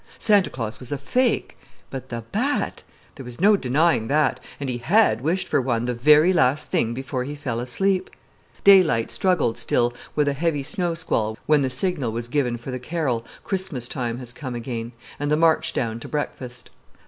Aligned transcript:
Santa 0.17 0.49
Claus 0.49 0.79
was 0.79 0.91
a 0.91 0.97
fake, 0.97 1.55
but 1.91 2.09
the 2.09 2.23
bat 2.31 2.81
there 3.13 3.23
was 3.23 3.39
no 3.39 3.55
denying 3.55 4.07
that, 4.07 4.39
and 4.59 4.67
he 4.67 4.79
had 4.79 5.21
wished 5.21 5.47
for 5.47 5.61
one 5.61 5.85
the 5.85 5.93
very 5.93 6.33
last 6.33 6.69
thing 6.69 6.91
before 6.95 7.23
he 7.23 7.35
fell 7.35 7.59
asleep! 7.59 8.09
Daylight 8.63 9.11
struggled 9.11 9.59
still 9.59 9.93
with 10.15 10.27
a 10.27 10.33
heavy 10.33 10.63
snow 10.63 10.95
squall 10.95 11.37
when 11.45 11.61
the 11.61 11.69
signal 11.69 12.11
was 12.11 12.29
given 12.29 12.57
for 12.57 12.71
the 12.71 12.79
carol 12.79 13.23
"Christmas 13.43 13.87
time 13.87 14.17
has 14.17 14.33
come 14.33 14.55
again," 14.55 14.91
and 15.19 15.29
the 15.29 15.37
march 15.37 15.71
down 15.71 15.99
to 15.99 16.07
breakfast. 16.07 16.71